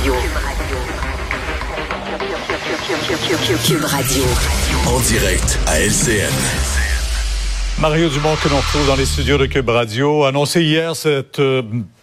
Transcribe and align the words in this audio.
Radio. 0.00 0.14
Cube 3.64 3.84
Radio. 3.84 4.24
En 4.86 5.00
direct 5.00 5.58
à 5.66 5.80
LCN. 5.80 6.32
Mario 7.80 8.08
Dumont 8.08 8.34
que 8.42 8.48
l'on 8.48 8.56
retrouve 8.56 8.86
dans 8.86 8.96
les 8.96 9.06
studios 9.06 9.38
de 9.38 9.46
Cube 9.46 9.68
Radio. 9.68 10.24
Annoncé 10.24 10.62
hier 10.62 10.96
cette 10.96 11.38
euh, 11.38 11.62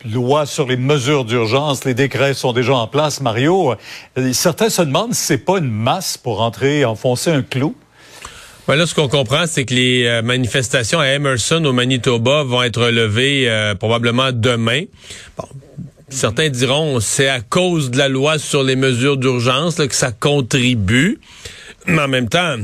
loi 0.10 0.46
sur 0.46 0.68
les 0.68 0.78
mesures 0.78 1.26
d'urgence, 1.26 1.84
les 1.86 1.94
décrets 1.94 2.34
sont 2.34 2.54
déjà 2.54 2.74
en 2.74 2.88
place. 2.88 3.21
Mario, 3.21 3.75
euh, 4.18 4.34
certains 4.34 4.70
se 4.70 4.82
demandent 4.82 5.14
si 5.14 5.23
c'est 5.23 5.38
pas 5.38 5.58
une 5.58 5.71
masse 5.71 6.18
pour 6.18 6.42
entrer 6.42 6.86
enfoncer 6.86 7.30
un 7.32 7.42
clou. 7.42 7.76
Ouais, 8.68 8.78
là, 8.78 8.86
ce 8.86 8.96
qu'on 8.96 9.10
comprend, 9.10 9.46
c'est 9.48 9.66
que 9.66 9.73
les 9.73 10.05
euh, 10.05 10.21
manifestations 10.21 11.00
à 11.00 11.08
Emerson, 11.08 11.64
au 11.66 11.73
Manitoba, 11.73 12.44
vont 12.44 12.64
être 12.64 12.89
levées 12.89 13.73
probablement 13.80 14.32
demain. 14.32 14.84
Bon, 15.38 15.46
certains 16.12 16.50
diront 16.50 17.00
c'est 17.00 17.30
à 17.30 17.41
cause 17.41 17.89
de 17.89 17.98
la 17.98 18.09
loi 18.09 18.38
sur 18.38 18.64
les 18.64 18.75
mesures 18.75 19.18
d'urgence 19.18 19.75
que 19.75 19.96
ça 19.96 20.11
contribue. 20.11 21.20
Mais 21.87 22.01
en 22.01 22.07
même 22.07 22.29
temps, 22.29 22.57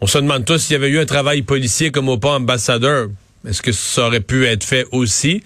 on 0.00 0.06
se 0.06 0.18
demande 0.18 0.44
tous 0.44 0.58
s'il 0.58 0.72
y 0.72 0.76
avait 0.76 0.88
eu 0.88 0.98
un 0.98 1.06
travail 1.06 1.42
policier 1.42 1.90
comme 1.90 2.08
au 2.08 2.18
pas 2.18 2.34
ambassadeur. 2.34 3.08
Est-ce 3.46 3.62
que 3.62 3.72
ça 3.72 4.06
aurait 4.06 4.20
pu 4.20 4.46
être 4.46 4.64
fait 4.64 4.86
aussi? 4.92 5.42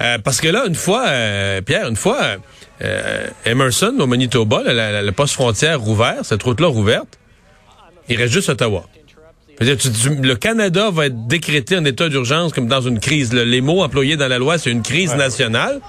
Euh, 0.00 0.18
parce 0.18 0.40
que 0.40 0.48
là, 0.48 0.64
une 0.66 0.74
fois, 0.74 1.06
euh, 1.08 1.60
Pierre, 1.62 1.88
une 1.88 1.96
fois, 1.96 2.36
euh, 2.82 3.26
Emerson, 3.46 3.94
au 3.98 4.06
Manitoba, 4.06 4.62
la, 4.62 5.12
poste 5.12 5.34
frontière 5.34 5.80
rouverte, 5.80 6.24
cette 6.24 6.42
route-là 6.42 6.66
rouverte, 6.66 7.18
il 8.08 8.16
reste 8.16 8.32
juste 8.32 8.48
Ottawa. 8.50 8.86
le 9.60 10.34
Canada 10.34 10.90
va 10.90 11.06
être 11.06 11.26
décrété 11.26 11.78
en 11.78 11.84
état 11.84 12.08
d'urgence 12.08 12.52
comme 12.52 12.66
dans 12.66 12.82
une 12.82 13.00
crise. 13.00 13.32
les 13.32 13.60
mots 13.60 13.82
employés 13.82 14.16
dans 14.16 14.28
la 14.28 14.38
loi, 14.38 14.58
c'est 14.58 14.70
une 14.70 14.82
crise 14.82 15.14
nationale. 15.14 15.80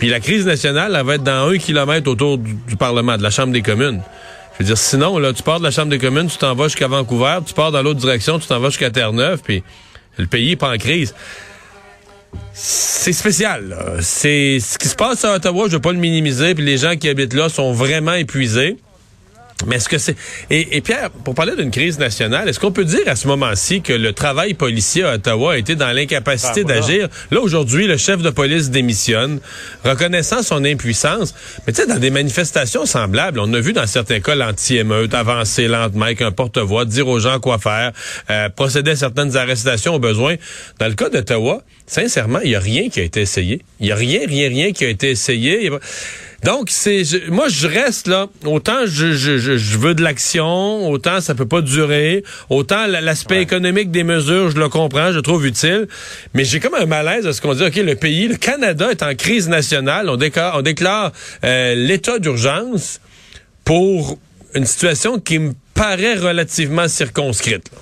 Puis 0.00 0.08
la 0.08 0.18
crise 0.18 0.46
nationale, 0.46 0.96
elle 0.98 1.04
va 1.04 1.16
être 1.16 1.22
dans 1.22 1.48
un 1.50 1.58
kilomètre 1.58 2.10
autour 2.10 2.38
du 2.38 2.76
Parlement, 2.78 3.18
de 3.18 3.22
la 3.22 3.28
Chambre 3.28 3.52
des 3.52 3.60
communes. 3.60 4.00
Je 4.54 4.58
veux 4.60 4.64
dire, 4.64 4.78
sinon, 4.78 5.18
là, 5.18 5.34
tu 5.34 5.42
pars 5.42 5.58
de 5.58 5.64
la 5.64 5.70
Chambre 5.70 5.90
des 5.90 5.98
communes, 5.98 6.26
tu 6.26 6.38
t'en 6.38 6.54
vas 6.54 6.64
jusqu'à 6.64 6.88
Vancouver, 6.88 7.38
tu 7.46 7.52
pars 7.52 7.70
dans 7.70 7.82
l'autre 7.82 8.00
direction, 8.00 8.38
tu 8.38 8.48
t'en 8.48 8.58
vas 8.60 8.70
jusqu'à 8.70 8.90
Terre-Neuve, 8.90 9.40
puis 9.44 9.62
le 10.16 10.26
pays 10.26 10.52
est 10.52 10.56
pas 10.56 10.72
en 10.72 10.78
crise. 10.78 11.14
C'est 12.54 13.12
spécial. 13.12 13.98
C'est 14.00 14.58
ce 14.58 14.78
qui 14.78 14.88
se 14.88 14.96
passe 14.96 15.22
à 15.26 15.34
Ottawa, 15.34 15.66
je 15.66 15.72
veux 15.72 15.80
pas 15.80 15.92
le 15.92 15.98
minimiser, 15.98 16.54
puis 16.54 16.64
les 16.64 16.78
gens 16.78 16.96
qui 16.96 17.06
habitent 17.06 17.34
là 17.34 17.50
sont 17.50 17.74
vraiment 17.74 18.14
épuisés. 18.14 18.78
Mais 19.66 19.76
est-ce 19.76 19.88
que 19.88 19.98
c'est 19.98 20.16
et, 20.50 20.80
Pierre, 20.80 21.10
pour 21.10 21.34
parler 21.34 21.54
d'une 21.56 21.70
crise 21.70 21.98
nationale, 21.98 22.48
est-ce 22.48 22.58
qu'on 22.58 22.72
peut 22.72 22.84
dire 22.84 23.06
à 23.06 23.16
ce 23.16 23.26
moment-ci 23.28 23.82
que 23.82 23.92
le 23.92 24.12
travail 24.12 24.54
policier 24.54 25.04
à 25.04 25.14
Ottawa 25.14 25.52
a 25.52 25.56
été 25.58 25.74
dans 25.74 25.92
l'incapacité 25.92 26.62
ah, 26.64 26.68
d'agir? 26.68 27.08
Là 27.30 27.40
aujourd'hui, 27.40 27.86
le 27.86 27.96
chef 27.96 28.22
de 28.22 28.30
police 28.30 28.70
démissionne, 28.70 29.40
reconnaissant 29.84 30.42
son 30.42 30.64
impuissance. 30.64 31.34
Mais 31.66 31.72
tu 31.72 31.82
sais, 31.82 31.86
dans 31.86 31.98
des 31.98 32.10
manifestations 32.10 32.86
semblables, 32.86 33.38
on 33.38 33.52
a 33.52 33.60
vu 33.60 33.72
dans 33.72 33.86
certains 33.86 34.20
cas 34.20 34.34
l'anti-émeute 34.34 35.14
avancer 35.14 35.68
lentement 35.68 36.06
avec 36.06 36.22
un 36.22 36.32
porte-voix, 36.32 36.84
dire 36.84 37.08
aux 37.08 37.20
gens 37.20 37.38
quoi 37.38 37.58
faire, 37.58 37.92
euh, 38.30 38.48
procéder 38.48 38.92
à 38.92 38.96
certaines 38.96 39.36
arrestations 39.36 39.94
au 39.94 39.98
besoin. 39.98 40.36
Dans 40.78 40.88
le 40.88 40.94
cas 40.94 41.10
d'Ottawa, 41.10 41.62
sincèrement, 41.86 42.40
il 42.42 42.50
y 42.50 42.56
a 42.56 42.60
rien 42.60 42.88
qui 42.88 43.00
a 43.00 43.04
été 43.04 43.20
essayé. 43.20 43.62
Il 43.80 43.86
y 43.86 43.92
a 43.92 43.96
rien, 43.96 44.20
rien, 44.26 44.48
rien 44.48 44.72
qui 44.72 44.84
a 44.84 44.88
été 44.88 45.10
essayé. 45.10 45.70
Donc, 46.44 46.68
c'est 46.70 47.02
moi, 47.28 47.48
je 47.48 47.66
reste 47.66 48.06
là. 48.06 48.28
Autant 48.44 48.86
je, 48.86 49.12
je, 49.12 49.36
je 49.38 49.78
veux 49.78 49.94
de 49.94 50.02
l'action, 50.02 50.88
autant 50.88 51.20
ça 51.20 51.34
peut 51.34 51.46
pas 51.46 51.60
durer, 51.60 52.24
autant 52.48 52.86
l'aspect 52.86 53.42
économique 53.42 53.90
des 53.90 54.04
mesures, 54.04 54.50
je 54.50 54.58
le 54.58 54.68
comprends, 54.68 55.10
je 55.10 55.16
le 55.16 55.22
trouve 55.22 55.46
utile. 55.46 55.86
Mais 56.32 56.44
j'ai 56.44 56.60
comme 56.60 56.74
un 56.74 56.86
malaise 56.86 57.26
à 57.26 57.32
ce 57.32 57.40
qu'on 57.40 57.54
dit, 57.54 57.64
OK, 57.64 57.76
le 57.76 57.94
pays, 57.94 58.28
le 58.28 58.36
Canada 58.36 58.90
est 58.90 59.02
en 59.02 59.14
crise 59.14 59.48
nationale. 59.48 60.08
On 60.08 60.16
déclare, 60.16 60.56
on 60.56 60.62
déclare 60.62 61.12
euh, 61.44 61.74
l'état 61.74 62.18
d'urgence 62.18 63.00
pour 63.64 64.18
une 64.54 64.64
situation 64.64 65.20
qui 65.20 65.38
me 65.38 65.52
paraît 65.74 66.16
relativement 66.16 66.88
circonscrite. 66.88 67.70
Là. 67.72 67.78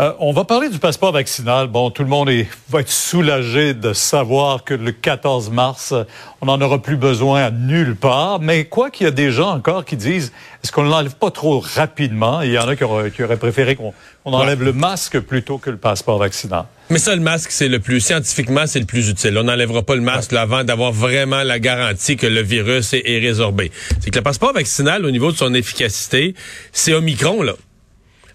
Euh, 0.00 0.12
on 0.18 0.32
va 0.32 0.42
parler 0.42 0.70
du 0.70 0.80
passeport 0.80 1.12
vaccinal. 1.12 1.68
Bon, 1.68 1.88
tout 1.88 2.02
le 2.02 2.08
monde 2.08 2.28
est, 2.28 2.48
va 2.68 2.80
être 2.80 2.90
soulagé 2.90 3.74
de 3.74 3.92
savoir 3.92 4.64
que 4.64 4.74
le 4.74 4.90
14 4.90 5.50
mars, 5.50 5.94
on 6.40 6.46
n'en 6.46 6.60
aura 6.60 6.82
plus 6.82 6.96
besoin 6.96 7.44
à 7.44 7.50
nulle 7.52 7.94
part. 7.94 8.40
Mais 8.40 8.64
quoi 8.64 8.90
qu'il 8.90 9.04
y 9.04 9.06
a 9.06 9.12
des 9.12 9.30
gens 9.30 9.52
encore 9.52 9.84
qui 9.84 9.96
disent, 9.96 10.32
est-ce 10.64 10.72
qu'on 10.72 10.82
ne 10.82 10.90
l'enlève 10.90 11.14
pas 11.14 11.30
trop 11.30 11.60
rapidement? 11.60 12.42
Il 12.42 12.50
y 12.50 12.58
en 12.58 12.66
a 12.66 12.74
qui 12.74 12.82
auraient, 12.82 13.36
préféré 13.36 13.76
qu'on 13.76 13.92
enlève 14.24 14.64
le 14.64 14.72
masque 14.72 15.20
plutôt 15.20 15.58
que 15.58 15.70
le 15.70 15.76
passeport 15.76 16.18
vaccinal. 16.18 16.64
Mais 16.90 16.98
ça, 16.98 17.14
le 17.14 17.22
masque, 17.22 17.52
c'est 17.52 17.68
le 17.68 17.78
plus, 17.78 18.00
scientifiquement, 18.00 18.66
c'est 18.66 18.80
le 18.80 18.86
plus 18.86 19.08
utile. 19.08 19.38
On 19.38 19.44
n'enlèvera 19.44 19.84
pas 19.84 19.94
le 19.94 20.00
masque 20.00 20.32
avant 20.32 20.64
d'avoir 20.64 20.90
vraiment 20.90 21.44
la 21.44 21.60
garantie 21.60 22.16
que 22.16 22.26
le 22.26 22.42
virus 22.42 22.94
est, 22.94 23.02
est 23.06 23.20
résorbé. 23.20 23.70
C'est 24.00 24.10
que 24.10 24.18
le 24.18 24.24
passeport 24.24 24.54
vaccinal, 24.54 25.06
au 25.06 25.12
niveau 25.12 25.30
de 25.30 25.36
son 25.36 25.54
efficacité, 25.54 26.34
c'est 26.72 26.94
Omicron, 26.94 27.42
là. 27.42 27.52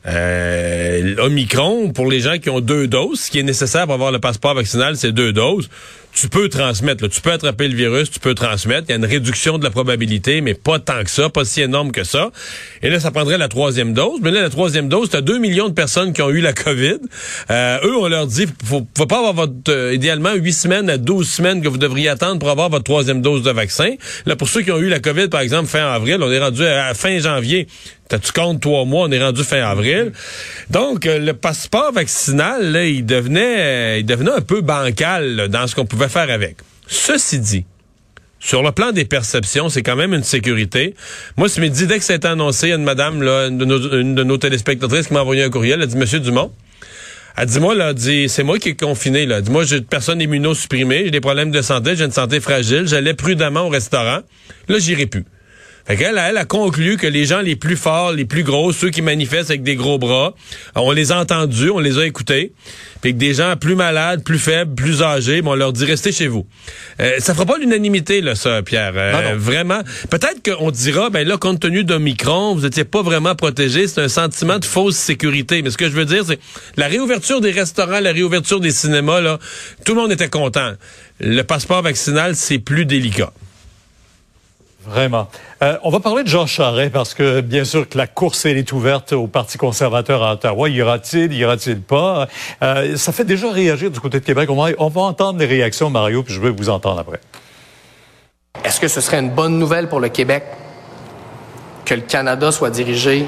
Euh, 0.08 1.16
Omicron, 1.18 1.92
pour 1.92 2.10
les 2.10 2.22
gens 2.22 2.38
qui 2.38 2.50
ont 2.50 2.62
deux 2.62 2.88
doses, 2.88 3.20
ce 3.22 3.32
qui 3.32 3.40
est 3.40 3.44
nécessaire 3.44 3.86
pour 3.86 3.96
avoir 3.96 4.12
le 4.12 4.20
passeport 4.20 4.54
vaccinal, 4.54 4.96
c'est 4.96 5.12
deux 5.12 5.34
doses. 5.34 5.70
Tu 6.12 6.28
peux 6.28 6.50
transmettre, 6.50 7.08
tu 7.08 7.22
peux 7.22 7.32
attraper 7.32 7.68
le 7.68 7.76
virus, 7.76 8.10
tu 8.10 8.20
peux 8.20 8.34
transmettre. 8.34 8.86
Il 8.88 8.92
y 8.92 8.94
a 8.94 8.96
une 8.96 9.06
réduction 9.06 9.58
de 9.58 9.64
la 9.64 9.70
probabilité, 9.70 10.42
mais 10.42 10.56
pas 10.56 10.80
tant 10.80 11.04
que 11.04 11.10
ça, 11.10 11.30
pas 11.30 11.46
si 11.46 11.62
énorme 11.62 11.92
que 11.92 12.04
ça. 12.04 12.32
Et 12.82 12.90
là, 12.90 13.00
ça 13.00 13.12
prendrait 13.12 13.38
la 13.38 13.48
troisième 13.48 13.94
dose. 13.94 14.20
Mais 14.22 14.32
là, 14.32 14.42
la 14.42 14.50
troisième 14.50 14.90
dose, 14.90 15.12
tu 15.12 15.18
as 15.18 15.22
2 15.22 15.38
millions 15.38 15.70
de 15.70 15.74
personnes 15.74 16.12
qui 16.12 16.22
ont 16.22 16.30
eu 16.30 16.42
la 16.42 16.54
COVID. 16.54 16.98
Euh, 17.52 17.78
eux, 17.84 17.96
on 17.98 18.08
leur 18.08 18.26
dit, 18.26 18.48
faut, 18.66 18.88
faut 18.98 19.06
pas 19.06 19.18
avoir 19.18 19.34
votre, 19.34 19.72
euh, 19.72 19.94
idéalement, 19.94 20.34
8 20.34 20.54
semaines 20.54 20.90
à 20.90 20.98
12 20.98 21.30
semaines 21.30 21.62
que 21.62 21.68
vous 21.68 21.78
devriez 21.78 22.10
attendre 22.10 22.40
pour 22.40 22.50
avoir 22.50 22.70
votre 22.70 22.86
troisième 22.86 23.22
dose 23.22 23.44
de 23.44 23.52
vaccin. 23.52 23.94
Là, 24.26 24.36
pour 24.36 24.50
ceux 24.50 24.62
qui 24.62 24.72
ont 24.72 24.80
eu 24.80 24.90
la 24.90 25.00
COVID, 25.00 25.28
par 25.28 25.42
exemple, 25.42 25.68
fin 25.68 25.86
avril, 25.92 26.18
on 26.22 26.32
est 26.32 26.40
rendu 26.40 26.66
à 26.66 26.94
fin 26.96 27.20
janvier. 27.20 27.68
T'as-tu 28.10 28.32
compte 28.32 28.60
trois 28.60 28.86
mois, 28.86 29.08
on 29.08 29.12
est 29.12 29.24
rendu 29.24 29.44
fin 29.44 29.62
avril. 29.62 30.12
Donc, 30.72 31.06
euh, 31.06 31.20
le 31.20 31.34
passeport 31.34 31.94
vaccinal, 31.94 32.72
là, 32.72 32.84
il 32.86 33.06
devenait, 33.06 34.00
il 34.00 34.06
devenait 34.06 34.32
un 34.32 34.42
peu 34.42 34.62
bancal 34.62 35.48
dans 35.48 35.68
ce 35.68 35.76
qu'on 35.76 35.86
pouvait 35.86 36.10
faire 36.10 36.32
avec. 36.32 36.58
Ceci 36.88 37.40
dit, 37.40 37.66
sur 38.40 38.64
le 38.64 38.72
plan 38.72 38.92
des 38.92 39.06
perceptions, 39.06 39.70
c'est 39.70 39.84
quand 39.84 39.96
même 39.96 40.16
une 40.16 40.24
sécurité. 40.24 40.96
Moi, 41.38 41.50
ce 41.50 41.62
midi, 41.62 41.86
dès 41.86 42.00
que 42.00 42.04
ça 42.04 42.14
a 42.14 42.16
été 42.16 42.28
annoncé, 42.28 42.68
il 42.68 42.70
y 42.72 42.74
a 42.74 42.78
une 42.78 42.84
madame, 42.84 43.22
là, 43.22 43.48
une, 43.48 43.60
de 43.60 44.24
nos, 44.24 44.38
téléspectatrices 44.38 45.08
qui 45.08 45.14
m'a 45.14 45.22
envoyé 45.22 45.44
un 45.44 45.52
courriel. 45.52 45.76
Elle 45.80 45.84
a 45.84 45.86
dit, 45.86 45.98
Monsieur 45.98 46.20
Dumont, 46.20 46.52
elle 47.38 47.46
dit, 47.46 47.60
moi, 47.60 47.76
là, 47.76 47.94
dit, 47.94 48.28
c'est 48.28 48.44
moi 48.44 48.58
qui 48.58 48.70
est 48.70 48.80
confiné, 48.80 49.28
là. 49.28 49.38
Elle 49.38 49.44
dit, 49.44 49.52
moi, 49.52 49.66
j'ai 49.66 49.78
une 49.78 49.86
personne 49.86 50.20
immunosupprimée, 50.20 51.04
j'ai 51.06 51.12
des 51.12 51.22
problèmes 51.22 51.52
de 51.52 51.62
santé, 51.62 51.96
j'ai 51.96 52.06
une 52.06 52.12
santé 52.12 52.40
fragile, 52.40 52.88
j'allais 52.88 53.14
prudemment 53.14 53.68
au 53.68 53.70
restaurant. 53.70 54.22
Là, 54.68 54.80
j'irai 54.80 55.06
plus. 55.06 55.26
Fait 55.90 56.00
elle, 56.04 56.20
elle 56.20 56.38
a 56.38 56.46
conclu 56.46 56.98
que 56.98 57.08
les 57.08 57.26
gens 57.26 57.42
les 57.42 57.56
plus 57.56 57.76
forts, 57.76 58.12
les 58.12 58.26
plus 58.26 58.44
gros, 58.44 58.72
ceux 58.72 58.92
qui 58.92 59.02
manifestent 59.02 59.50
avec 59.50 59.64
des 59.64 59.76
gros 59.76 59.98
bras, 59.98 60.36
on 60.76 60.92
les 60.92 61.12
a 61.12 61.20
entendus, 61.20 61.72
on 61.72 61.80
les 61.80 61.98
a 61.98 62.06
écoutés. 62.06 62.54
Puis 63.02 63.14
que 63.14 63.18
des 63.18 63.34
gens 63.34 63.56
plus 63.60 63.74
malades, 63.74 64.24
plus 64.24 64.38
faibles, 64.38 64.76
plus 64.76 65.02
âgés, 65.02 65.42
bon, 65.42 65.54
on 65.54 65.56
leur 65.56 65.74
dit 65.74 65.86
restez 65.86 66.12
chez 66.12 66.28
vous. 66.28 66.46
Euh, 67.00 67.14
ça 67.18 67.34
fera 67.34 67.48
pas 67.48 67.58
l'unanimité, 67.58 68.22
là, 68.22 68.36
ça, 68.36 68.62
Pierre. 68.62 68.94
Euh, 68.96 69.34
vraiment. 69.36 69.82
Peut-être 70.12 70.44
qu'on 70.44 70.70
dira, 70.70 71.10
ben 71.10 71.28
là, 71.28 71.38
compte 71.38 71.60
tenu 71.60 71.84
d'Omicron, 71.84 72.54
vous 72.54 72.68
étiez 72.68 72.84
pas 72.84 73.02
vraiment 73.02 73.34
protégé. 73.34 73.88
C'est 73.88 74.02
un 74.02 74.10
sentiment 74.10 74.60
de 74.60 74.66
fausse 74.66 74.96
sécurité. 74.96 75.64
Mais 75.64 75.72
ce 75.72 75.78
que 75.78 75.90
je 75.90 75.96
veux 75.96 76.06
dire, 76.06 76.24
c'est 76.24 76.40
la 76.78 76.86
réouverture 76.86 77.42
des 77.42 77.52
restaurants, 77.52 78.00
la 78.00 78.12
réouverture 78.12 78.60
des 78.60 78.72
cinémas, 78.72 79.22
là, 79.22 79.40
tout 79.86 79.96
le 79.96 80.02
monde 80.02 80.12
était 80.12 80.30
content. 80.30 80.74
Le 81.20 81.42
passeport 81.42 81.82
vaccinal, 81.82 82.36
c'est 82.36 82.60
plus 82.60 82.86
délicat. 82.86 83.34
Vraiment. 84.90 85.28
Euh, 85.62 85.78
on 85.84 85.92
va 85.92 86.00
parler 86.00 86.24
de 86.24 86.28
Jean 86.28 86.48
Charest 86.48 86.92
parce 86.92 87.14
que 87.14 87.42
bien 87.42 87.64
sûr 87.64 87.88
que 87.88 87.96
la 87.96 88.08
course 88.08 88.46
elle 88.46 88.58
est 88.58 88.72
ouverte 88.72 89.14
au 89.14 89.28
Parti 89.28 89.60
conservateur 89.60 90.24
à 90.24 90.34
Ottawa. 90.34 90.68
Ira-t-il, 90.68 91.32
ira-t-il 91.32 91.82
pas? 91.82 92.28
Euh, 92.64 92.98
Ça 92.98 93.12
fait 93.12 93.24
déjà 93.24 93.52
réagir 93.52 93.92
du 93.92 94.00
côté 94.00 94.20
de 94.20 94.26
Québec. 94.26 94.50
On 94.50 94.56
va, 94.56 94.72
on 94.80 94.88
va 94.88 95.02
entendre 95.02 95.38
les 95.38 95.46
réactions, 95.46 95.92
Mario, 95.92 96.24
puis 96.24 96.34
je 96.34 96.40
veux 96.40 96.50
vous 96.50 96.70
entendre 96.70 97.00
après. 97.00 97.20
Est-ce 98.64 98.80
que 98.80 98.88
ce 98.88 99.00
serait 99.00 99.20
une 99.20 99.30
bonne 99.30 99.60
nouvelle 99.60 99.90
pour 99.90 100.00
le 100.00 100.10
Québec 100.10 100.44
que 101.86 101.94
le 101.94 102.02
Canada 102.02 102.52
soit 102.52 102.72
dirigé 102.72 103.26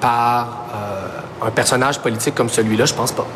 par 0.00 0.66
euh, 0.74 1.46
un 1.46 1.50
personnage 1.50 1.98
politique 1.98 2.34
comme 2.34 2.48
celui-là? 2.48 2.86
Je 2.86 2.94
pense 2.94 3.12
pas. 3.12 3.26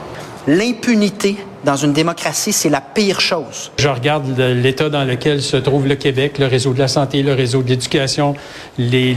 L'impunité 0.47 1.37
dans 1.65 1.77
une 1.77 1.93
démocratie, 1.93 2.53
c'est 2.53 2.69
la 2.69 2.81
pire 2.81 3.21
chose. 3.21 3.71
Je 3.79 3.89
regarde 3.89 4.39
l'état 4.39 4.89
dans 4.89 5.05
lequel 5.05 5.43
se 5.43 5.57
trouve 5.57 5.87
le 5.87 5.97
Québec, 5.97 6.39
le 6.39 6.47
réseau 6.47 6.73
de 6.73 6.79
la 6.79 6.89
santé, 6.89 7.23
le 7.23 7.35
réseau 7.35 7.63
de 7.63 7.69
l'éducation, 7.69 8.35
les, 8.79 9.15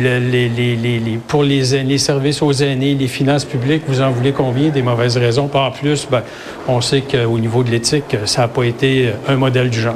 pour 1.27 1.43
les, 1.43 1.83
les 1.83 1.97
services 1.97 2.41
aux 2.41 2.53
aînés, 2.53 2.95
les 2.95 3.07
finances 3.07 3.45
publiques. 3.45 3.83
Vous 3.88 4.01
en 4.01 4.11
voulez 4.11 4.31
combien? 4.31 4.69
Des 4.69 4.81
mauvaises 4.81 5.17
raisons? 5.17 5.47
Pas 5.47 5.67
en 5.67 5.71
plus, 5.71 6.07
ben, 6.09 6.23
on 6.67 6.81
sait 6.81 7.01
qu'au 7.01 7.39
niveau 7.39 7.63
de 7.63 7.69
l'éthique, 7.69 8.15
ça 8.25 8.41
n'a 8.41 8.47
pas 8.47 8.63
été 8.63 9.11
un 9.27 9.35
modèle 9.35 9.69
du 9.69 9.79
genre. 9.79 9.95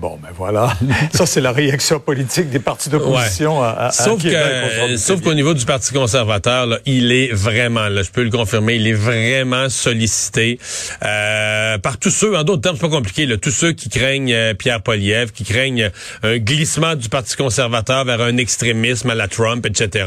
Bon, 0.00 0.18
ben 0.22 0.28
voilà. 0.36 0.76
Ça, 1.12 1.26
c'est 1.26 1.40
la 1.40 1.52
réaction 1.52 1.98
politique 2.00 2.50
des 2.50 2.58
partis 2.58 2.88
d'opposition 2.88 3.62
à, 3.62 3.70
à, 3.70 3.90
Sauf 3.90 4.22
Québec 4.22 4.38
que, 4.38 4.74
aujourd'hui. 4.74 4.98
sauf 4.98 5.20
qu'au 5.20 5.34
niveau 5.34 5.54
du 5.54 5.64
Parti 5.64 5.92
conservateur, 5.92 6.66
là, 6.66 6.78
il 6.86 7.10
est 7.12 7.32
vraiment, 7.32 7.88
là, 7.88 8.02
je 8.02 8.10
peux 8.10 8.22
le 8.22 8.30
confirmer, 8.30 8.76
il 8.76 8.86
est 8.86 8.92
vraiment 8.92 9.68
sollicité 9.68 10.58
euh, 11.04 11.78
par 11.78 11.98
tous 11.98 12.10
ceux, 12.10 12.36
en 12.36 12.44
d'autres 12.44 12.62
termes, 12.62 12.76
c'est 12.76 12.82
pas 12.82 12.88
compliqué, 12.88 13.26
là, 13.26 13.36
tous 13.36 13.50
ceux 13.50 13.72
qui 13.72 13.88
craignent 13.88 14.32
euh, 14.32 14.54
Pierre 14.54 14.82
Poliev, 14.82 15.32
qui 15.32 15.44
craignent 15.44 15.90
un 16.22 16.38
glissement 16.38 16.94
du 16.94 17.08
Parti 17.08 17.36
conservateur 17.36 18.04
vers 18.04 18.20
un 18.20 18.36
extrémisme 18.36 19.10
à 19.10 19.14
la 19.14 19.28
Trump, 19.28 19.66
etc. 19.66 20.04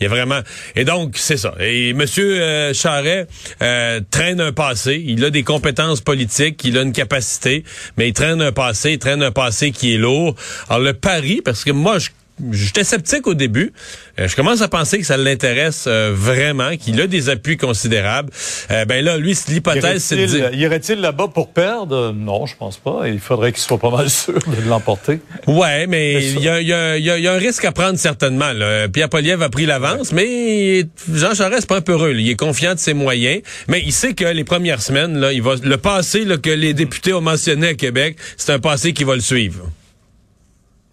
Il 0.00 0.04
y 0.04 0.06
a 0.06 0.08
vraiment... 0.08 0.40
Et 0.74 0.84
donc, 0.84 1.16
c'est 1.16 1.36
ça. 1.36 1.54
Et 1.60 1.90
M. 1.90 2.04
Euh, 2.18 2.72
Charret 2.74 3.26
euh, 3.62 4.00
traîne 4.10 4.40
un 4.40 4.52
passé, 4.52 5.02
il 5.06 5.24
a 5.24 5.30
des 5.30 5.42
compétences 5.42 6.00
politiques, 6.00 6.62
il 6.64 6.76
a 6.78 6.82
une 6.82 6.92
capacité, 6.92 7.64
mais 7.96 8.08
il 8.08 8.12
traîne 8.12 8.42
un 8.42 8.52
passé, 8.52 8.92
il 8.92 8.98
traîne 8.98 9.17
un 9.22 9.32
passé 9.32 9.72
qui 9.72 9.94
est 9.94 9.98
lourd. 9.98 10.34
Alors 10.68 10.82
le 10.82 10.94
pari, 10.94 11.40
parce 11.44 11.64
que 11.64 11.70
moi, 11.70 11.98
je 11.98 12.10
J'étais 12.52 12.84
sceptique 12.84 13.26
au 13.26 13.34
début. 13.34 13.72
Euh, 14.18 14.28
je 14.28 14.36
commence 14.36 14.60
à 14.62 14.68
penser 14.68 14.98
que 14.98 15.04
ça 15.04 15.16
l'intéresse 15.16 15.84
euh, 15.86 16.12
vraiment, 16.14 16.76
qu'il 16.76 17.00
a 17.00 17.06
des 17.06 17.28
appuis 17.28 17.56
considérables. 17.56 18.30
Euh, 18.70 18.84
ben 18.84 19.04
là, 19.04 19.16
lui, 19.16 19.36
l'hypothèse, 19.48 20.02
c'est 20.02 20.16
de 20.16 20.26
dire... 20.26 20.54
Irait-il 20.54 21.00
là-bas 21.00 21.28
pour 21.28 21.50
perdre? 21.50 22.12
Non, 22.12 22.46
je 22.46 22.56
pense 22.56 22.76
pas. 22.76 23.02
Il 23.06 23.20
faudrait 23.20 23.52
qu'il 23.52 23.62
soit 23.62 23.78
pas 23.78 23.90
mal 23.90 24.10
sûr 24.10 24.34
de 24.34 24.68
l'emporter. 24.68 25.20
Ouais, 25.46 25.86
mais 25.86 26.24
il 26.24 26.40
y 26.40 26.48
a, 26.48 26.60
y, 26.60 26.72
a, 26.72 26.98
y, 26.98 27.10
a, 27.10 27.18
y 27.18 27.28
a 27.28 27.32
un 27.32 27.38
risque 27.38 27.64
à 27.64 27.72
prendre 27.72 27.98
certainement. 27.98 28.52
Là. 28.52 28.88
Pierre 28.88 29.08
Poliev 29.08 29.42
a 29.42 29.48
pris 29.48 29.66
l'avance, 29.66 30.12
mais 30.12 30.84
Jean 31.12 31.34
Charest, 31.34 31.66
pas 31.66 31.76
un 31.76 31.80
peu 31.80 31.92
heureux. 31.92 32.12
Là. 32.12 32.20
Il 32.20 32.28
est 32.28 32.36
confiant 32.36 32.74
de 32.74 32.78
ses 32.78 32.94
moyens, 32.94 33.42
mais 33.68 33.82
il 33.84 33.92
sait 33.92 34.14
que 34.14 34.24
les 34.24 34.44
premières 34.44 34.82
semaines, 34.82 35.18
là, 35.18 35.32
il 35.32 35.42
va 35.42 35.54
le 35.62 35.76
passé 35.76 36.24
là, 36.24 36.36
que 36.36 36.50
les 36.50 36.74
députés 36.74 37.12
ont 37.12 37.20
mentionné 37.20 37.68
à 37.68 37.74
Québec, 37.74 38.16
c'est 38.36 38.52
un 38.52 38.58
passé 38.58 38.92
qui 38.92 39.04
va 39.04 39.14
le 39.14 39.20
suivre. 39.20 39.70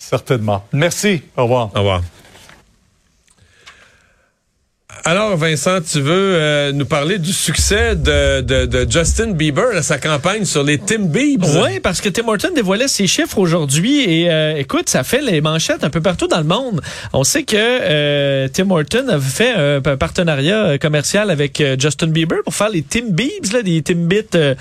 Certainement. 0.09 0.63
Merci. 0.71 1.23
Au 1.35 1.43
revoir. 1.43 1.71
Au 1.73 1.79
revoir. 1.79 2.01
Alors, 5.03 5.35
Vincent, 5.35 5.81
tu 5.81 5.99
veux 5.99 6.35
euh, 6.35 6.71
nous 6.71 6.85
parler 6.85 7.19
du 7.19 7.31
succès 7.31 7.95
de, 7.95 8.41
de, 8.41 8.65
de 8.65 8.89
Justin 8.89 9.31
Bieber, 9.31 9.75
à 9.75 9.83
sa 9.83 9.97
campagne 9.97 10.45
sur 10.45 10.63
les 10.63 10.77
Tim 10.79 11.05
Biebs? 11.05 11.43
Oui, 11.63 11.79
parce 11.79 12.01
que 12.01 12.09
Tim 12.09 12.27
Horton 12.27 12.49
dévoilait 12.55 12.87
ses 12.87 13.05
chiffres 13.05 13.37
aujourd'hui 13.37 14.01
et 14.01 14.31
euh, 14.31 14.57
écoute, 14.57 14.89
ça 14.89 15.03
fait 15.03 15.21
les 15.21 15.41
manchettes 15.41 15.83
un 15.83 15.91
peu 15.91 16.01
partout 16.01 16.27
dans 16.27 16.39
le 16.39 16.43
monde. 16.45 16.81
On 17.13 17.23
sait 17.23 17.43
que 17.43 17.55
euh, 17.55 18.47
Tim 18.51 18.69
Horton 18.71 19.07
avait 19.09 19.21
fait 19.21 19.53
un, 19.53 19.81
un 19.85 19.97
partenariat 19.97 20.77
commercial 20.79 21.29
avec 21.29 21.61
Justin 21.79 22.07
Bieber 22.07 22.39
pour 22.43 22.55
faire 22.55 22.69
les 22.69 22.81
Tim 22.81 23.09
Biebs, 23.09 23.53
là, 23.53 23.61
des 23.61 23.81
Timbits 23.81 24.55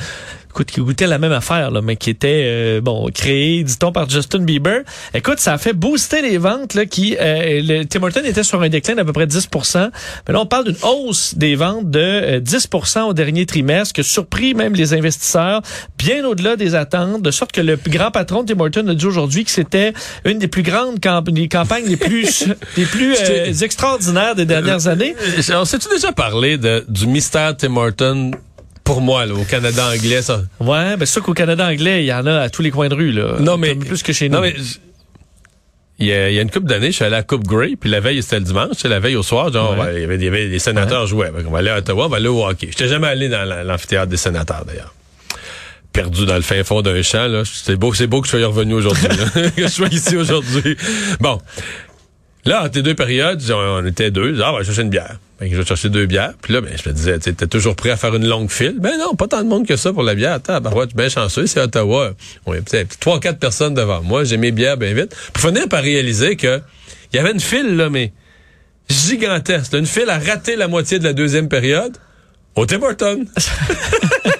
écoute, 0.54 0.70
qui 0.70 0.80
goûtait 0.80 1.08
la 1.08 1.18
même 1.18 1.32
affaire, 1.32 1.72
là, 1.72 1.82
mais 1.82 1.96
qui 1.96 2.10
était 2.10 2.44
euh, 2.44 2.80
bon 2.80 3.10
créé, 3.12 3.64
dit-on, 3.64 3.90
par 3.90 4.08
Justin 4.08 4.38
Bieber. 4.44 4.82
Écoute, 5.12 5.40
ça 5.40 5.54
a 5.54 5.58
fait 5.58 5.72
booster 5.72 6.22
les 6.22 6.38
ventes 6.38 6.74
là, 6.74 6.86
qui 6.86 7.16
euh, 7.20 7.60
le, 7.60 7.84
Tim 7.84 8.04
Hortons 8.04 8.22
était 8.24 8.44
sur 8.44 8.62
un 8.62 8.68
déclin 8.68 8.94
d'à 8.94 9.04
peu 9.04 9.12
près 9.12 9.26
10% 9.26 9.90
Mais 10.28 10.32
là, 10.32 10.40
on 10.40 10.46
parle 10.46 10.66
d'une 10.66 10.76
hausse 10.82 11.34
des 11.34 11.56
ventes 11.56 11.90
de 11.90 11.98
euh, 11.98 12.40
10% 12.40 13.02
au 13.02 13.14
dernier 13.14 13.46
trimestre, 13.46 13.94
qui 13.94 14.02
a 14.02 14.04
surpris 14.04 14.54
même 14.54 14.74
les 14.74 14.94
investisseurs, 14.94 15.60
bien 15.98 16.24
au-delà 16.24 16.54
des 16.54 16.76
attentes, 16.76 17.22
de 17.22 17.30
sorte 17.32 17.50
que 17.50 17.60
le 17.60 17.76
grand 17.88 18.12
patron 18.12 18.44
de 18.44 18.54
Tim 18.54 18.60
Hortons 18.60 18.86
a 18.86 18.94
dit 18.94 19.06
aujourd'hui 19.06 19.44
que 19.44 19.50
c'était 19.50 19.92
une 20.24 20.38
des 20.38 20.48
plus 20.48 20.62
grandes 20.62 21.00
camp 21.00 21.22
des 21.22 21.48
campagnes 21.48 21.86
les 21.86 21.96
plus 21.96 22.44
les 22.76 22.84
plus 22.84 23.16
euh, 23.20 23.52
extraordinaires 23.52 24.36
des 24.36 24.46
dernières 24.46 24.86
années. 24.86 25.16
On 25.52 25.64
s'est-tu 25.64 25.88
déjà 25.88 26.12
parlé 26.12 26.58
de, 26.58 26.84
du 26.88 27.08
mystère 27.08 27.56
Tim 27.56 27.76
Hortons 27.76 28.30
pour 28.84 29.00
moi, 29.00 29.24
là, 29.24 29.34
au 29.34 29.44
Canada 29.44 29.88
anglais, 29.88 30.22
ça. 30.22 30.42
Ouais, 30.60 30.96
ben 30.96 31.00
c'est 31.00 31.12
sûr 31.12 31.22
qu'au 31.22 31.32
Canada 31.32 31.66
anglais, 31.66 32.04
il 32.04 32.06
y 32.06 32.12
en 32.12 32.26
a 32.26 32.40
à 32.40 32.50
tous 32.50 32.62
les 32.62 32.70
coins 32.70 32.88
de 32.88 32.94
rue, 32.94 33.12
là. 33.12 33.36
Non, 33.40 33.56
mais. 33.56 33.74
Plus 33.74 34.02
que 34.02 34.12
chez 34.12 34.28
nous. 34.28 34.36
Non, 34.36 34.42
mais. 34.42 34.54
Il 36.00 36.06
y, 36.06 36.12
a, 36.12 36.28
il 36.28 36.34
y 36.34 36.40
a 36.40 36.42
une 36.42 36.50
couple 36.50 36.66
d'années, 36.66 36.88
je 36.88 36.96
suis 36.96 37.04
allé 37.04 37.14
à 37.14 37.18
la 37.18 37.22
Coupe 37.22 37.46
Grey, 37.46 37.76
puis 37.80 37.88
la 37.88 38.00
veille, 38.00 38.20
c'était 38.20 38.40
le 38.40 38.44
dimanche, 38.44 38.82
la 38.82 38.98
veille 38.98 39.14
au 39.14 39.22
soir, 39.22 39.52
genre, 39.52 39.78
ouais. 39.78 39.94
il, 39.94 40.00
y 40.00 40.04
avait, 40.04 40.16
il 40.16 40.24
y 40.24 40.26
avait 40.26 40.48
des 40.48 40.58
sénateurs 40.58 41.02
ouais. 41.02 41.06
jouaient. 41.06 41.30
On 41.46 41.52
va 41.52 41.58
aller 41.58 41.70
à 41.70 41.78
Ottawa, 41.78 42.06
on 42.06 42.08
va 42.08 42.16
aller 42.16 42.26
au 42.26 42.44
hockey. 42.44 42.66
J'étais 42.68 42.88
jamais 42.88 43.06
allé 43.06 43.28
dans 43.28 43.44
l'amphithéâtre 43.64 44.08
des 44.08 44.16
sénateurs, 44.16 44.64
d'ailleurs. 44.66 44.92
Perdu 45.92 46.26
dans 46.26 46.34
le 46.34 46.42
fin 46.42 46.64
fond 46.64 46.82
d'un 46.82 47.00
champ, 47.02 47.28
là. 47.28 47.44
C'est 47.44 47.76
beau, 47.76 47.94
c'est 47.94 48.08
beau 48.08 48.20
que 48.20 48.26
je 48.26 48.36
sois 48.36 48.44
revenu 48.44 48.74
aujourd'hui, 48.74 49.06
que 49.56 49.62
je 49.62 49.68
sois 49.68 49.86
ici 49.86 50.16
aujourd'hui. 50.16 50.76
Bon. 51.20 51.38
Là, 52.44 52.64
entre 52.64 52.74
les 52.74 52.82
deux 52.82 52.96
périodes, 52.96 53.40
on 53.52 53.86
était 53.86 54.10
deux. 54.10 54.40
Ah, 54.42 54.52
on 54.52 54.58
va 54.58 54.64
chercher 54.64 54.82
une 54.82 54.90
bière. 54.90 55.18
Ben, 55.44 55.50
je 55.52 55.58
vais 55.58 55.66
chercher 55.66 55.90
deux 55.90 56.06
bières. 56.06 56.32
Puis 56.40 56.54
là, 56.54 56.62
ben, 56.62 56.70
je 56.74 56.88
me 56.88 56.94
disais, 56.94 57.18
tu 57.18 57.34
t'es 57.34 57.46
toujours 57.46 57.76
prêt 57.76 57.90
à 57.90 57.98
faire 57.98 58.14
une 58.14 58.26
longue 58.26 58.50
file? 58.50 58.76
Ben 58.78 58.96
non, 58.98 59.14
pas 59.14 59.28
tant 59.28 59.42
de 59.42 59.48
monde 59.48 59.66
que 59.66 59.76
ça 59.76 59.92
pour 59.92 60.02
la 60.02 60.14
bière. 60.14 60.32
Attends, 60.32 60.58
ben 60.62 60.72
ouais, 60.72 60.86
bien 60.94 61.10
chanceux, 61.10 61.46
c'est 61.46 61.60
Ottawa. 61.60 62.12
Oui, 62.46 62.56
trois, 62.98 63.20
quatre 63.20 63.38
personnes 63.38 63.74
devant 63.74 64.02
moi. 64.02 64.24
J'ai 64.24 64.38
mes 64.38 64.52
bières 64.52 64.78
bien 64.78 64.94
vite. 64.94 65.14
Pour 65.34 65.42
finir 65.42 65.68
par 65.68 65.82
réaliser 65.82 66.36
que 66.36 66.62
il 67.12 67.16
y 67.16 67.18
avait 67.18 67.32
une 67.32 67.40
file, 67.40 67.76
là, 67.76 67.90
mais 67.90 68.12
gigantesque. 68.88 69.74
Une 69.74 69.84
file 69.84 70.08
à 70.08 70.18
rater 70.18 70.56
la 70.56 70.66
moitié 70.66 70.98
de 70.98 71.04
la 71.04 71.12
deuxième 71.12 71.50
période 71.50 71.98
au 72.54 72.64
Tim 72.64 72.80
Hortons. 72.82 73.26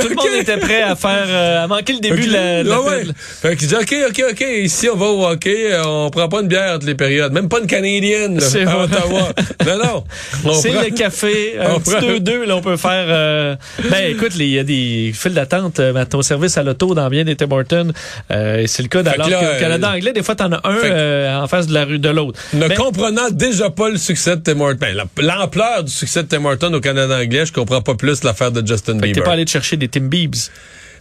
Tout 0.00 0.08
le 0.08 0.14
monde 0.14 0.40
était 0.40 0.56
prêt 0.56 0.82
à 0.82 0.96
faire 0.96 1.26
euh, 1.26 1.64
à 1.64 1.66
manquer 1.66 1.92
le 1.92 2.00
début 2.00 2.22
okay. 2.22 2.28
de 2.28 2.32
la, 2.32 2.64
de 2.64 2.68
la 2.68 2.76
ah 2.76 2.80
ouais. 2.82 3.04
Fait 3.16 3.56
qu'il 3.56 3.68
dit 3.68 3.74
OK, 3.74 3.94
OK, 4.08 4.24
OK, 4.30 4.46
ici 4.62 4.88
on 4.88 4.96
va 4.96 5.06
au 5.06 5.26
hockey, 5.26 5.76
on 5.84 6.10
prend 6.10 6.28
pas 6.28 6.40
une 6.40 6.48
bière 6.48 6.74
toutes 6.74 6.84
les 6.84 6.94
périodes, 6.94 7.32
même 7.32 7.48
pas 7.48 7.60
une 7.60 7.66
canadienne 7.66 8.38
là, 8.38 8.72
à 8.72 8.84
Ottawa. 8.84 9.32
non 9.66 10.04
non. 10.44 10.52
C'est 10.54 10.72
le 10.72 10.94
café, 10.94 11.54
un 11.60 11.78
petit 11.78 11.92
2-2 11.92 12.44
là 12.44 12.56
on 12.56 12.62
peut 12.62 12.76
faire 12.76 13.06
euh... 13.08 13.56
ben 13.90 14.10
écoute, 14.10 14.32
il 14.36 14.48
y 14.48 14.58
a 14.58 14.64
des 14.64 15.12
files 15.14 15.34
d'attente 15.34 15.80
à 15.80 16.06
ton 16.06 16.22
service 16.22 16.56
à 16.58 16.62
l'auto 16.62 16.94
dans 16.94 17.08
bien 17.08 17.24
des 17.24 17.36
Tim 17.36 17.50
Hortons. 17.50 17.92
Euh, 18.30 18.64
c'est 18.66 18.82
le 18.82 18.88
cas 18.88 19.00
alors 19.00 19.28
que, 19.28 19.60
Canada 19.60 19.90
anglais, 19.90 20.12
des 20.12 20.22
fois 20.22 20.34
t'en 20.34 20.52
as 20.52 20.60
un 20.64 20.76
euh, 20.76 21.40
en 21.40 21.46
face 21.46 21.66
de 21.66 21.74
la 21.74 21.84
rue 21.84 21.98
de 21.98 22.08
l'autre. 22.08 22.38
Ne 22.54 22.68
comprenant 22.68 23.30
déjà 23.30 23.70
pas 23.70 23.90
le 23.90 23.96
succès 23.96 24.36
de 24.36 24.42
Tim 24.42 24.60
Hortons, 24.60 24.78
ben, 24.80 24.96
l'ampleur 25.18 25.84
du 25.84 25.92
succès 25.92 26.22
de 26.22 26.28
Tim 26.28 26.44
Hortons 26.44 26.72
au 26.72 26.80
Canada 26.80 27.18
anglais, 27.18 27.46
je 27.46 27.52
comprends 27.52 27.82
pas 27.82 27.94
plus 27.94 28.24
l'affaire 28.24 28.52
de 28.52 28.66
Justin 28.66 28.94
Bieber. 28.94 29.12
T'es 29.12 29.20
pas 29.22 29.32
allé 29.32 29.44
te 29.44 29.50
chercher 29.50 29.76
des 29.82 29.88
Tim 29.88 30.08
Biebs. 30.08 30.50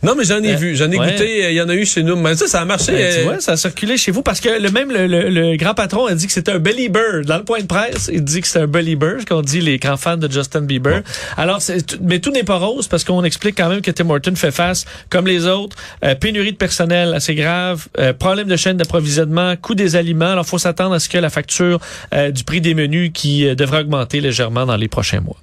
Non, 0.04 0.16
mais 0.18 0.24
j'en 0.24 0.42
ai 0.42 0.54
euh, 0.54 0.56
vu, 0.56 0.76
j'en 0.76 0.90
ai 0.90 0.98
ouais. 0.98 1.12
goûté, 1.12 1.52
il 1.52 1.56
y 1.56 1.62
en 1.62 1.70
a 1.70 1.76
eu 1.76 1.86
chez 1.86 2.02
nous. 2.02 2.16
Mais 2.16 2.36
ça, 2.36 2.48
ça 2.48 2.62
a 2.62 2.66
marché. 2.66 2.92
Ben, 2.92 3.16
tu 3.16 3.24
vois, 3.24 3.40
ça 3.40 3.52
a 3.52 3.58
circulé 3.58 3.98
chez 3.98 4.12
vous 4.12 4.24
parce 4.24 4.40
que 4.40 4.50
le 4.60 4.72
même 4.72 4.92
le, 4.92 5.06
le, 5.06 5.30
le 5.30 5.56
grand 5.58 5.76
patron 5.76 6.08
a 6.08 6.16
dit 6.16 6.26
que 6.26 6.34
c'était 6.34 6.52
un 6.52 6.58
belieber. 6.58 7.22
Dans 7.26 7.38
le 7.38 7.44
point 7.44 7.60
de 7.60 7.68
presse, 7.68 8.10
il 8.12 8.24
dit 8.24 8.42
que 8.42 8.48
c'est 8.48 8.62
un 8.62 8.66
belieber, 8.68 9.18
ce 9.20 9.26
qu'on 9.28 9.44
dit 9.44 9.62
les 9.62 9.78
grands 9.78 9.98
fans 9.98 10.18
de 10.18 10.32
Justin 10.32 10.62
Bieber. 10.62 11.04
Alors, 11.38 11.60
mais 12.02 12.18
tout 12.18 12.32
n'est 12.32 12.44
pas 12.44 12.58
rose 12.58 12.88
parce 12.88 13.04
qu'on 13.04 13.24
explique 13.24 13.56
quand 13.56 13.70
même 13.70 13.82
que 13.82 13.92
Tim 13.92 14.10
Horton 14.10 14.34
fait 14.36 14.52
face, 14.52 14.86
comme 15.12 15.28
les 15.28 15.46
autres, 15.46 15.78
euh, 16.04 16.16
pénurie 16.16 16.54
de 16.54 16.58
personnel 16.58 17.14
assez 17.14 17.36
grave, 17.36 17.88
euh, 18.00 18.12
problème 18.12 18.48
de 18.48 18.56
chaîne 18.56 18.78
d'approvisionnement, 18.78 19.56
coût 19.56 19.76
des 19.76 19.96
aliments. 19.96 20.32
Alors, 20.32 20.48
faut 20.48 20.58
s'attendre 20.58 20.96
à 20.96 21.00
ce 21.00 21.10
que 21.10 21.20
la 21.20 21.30
facture 21.30 21.80
euh, 22.16 22.32
du 22.32 22.44
prix 22.44 22.60
des 22.60 22.74
menus 22.74 23.12
qui 23.14 23.46
euh, 23.46 23.54
devrait 23.54 23.82
augmenter 23.82 24.20
légèrement 24.20 24.66
dans 24.66 24.78
les 24.78 24.88
prochains 24.88 25.20
mois. 25.20 25.38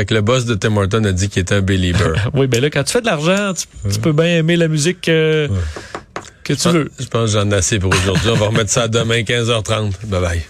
Fait 0.00 0.06
que 0.06 0.14
le 0.14 0.22
boss 0.22 0.46
de 0.46 0.54
Tim 0.54 0.74
Horton 0.78 1.04
a 1.04 1.12
dit 1.12 1.28
qu'il 1.28 1.42
était 1.42 1.56
un 1.56 1.60
believer. 1.60 2.14
oui, 2.32 2.46
ben 2.46 2.62
là, 2.62 2.70
quand 2.70 2.82
tu 2.84 2.90
fais 2.90 3.02
de 3.02 3.06
l'argent, 3.06 3.52
tu, 3.52 3.66
ouais. 3.84 3.92
tu, 3.92 4.00
peux 4.00 4.12
bien 4.12 4.38
aimer 4.38 4.56
la 4.56 4.66
musique 4.66 5.10
euh, 5.10 5.46
ouais. 5.46 5.58
que 6.42 6.54
tu 6.54 6.62
je 6.62 6.68
veux. 6.70 6.90
Je 6.98 7.04
pense 7.04 7.34
que 7.34 7.38
j'en 7.38 7.50
ai 7.50 7.56
assez 7.56 7.78
pour 7.78 7.92
aujourd'hui. 7.92 8.30
On 8.30 8.36
va 8.36 8.46
remettre 8.46 8.70
ça 8.70 8.88
demain, 8.88 9.20
15h30. 9.20 10.06
Bye 10.06 10.20
bye. 10.22 10.42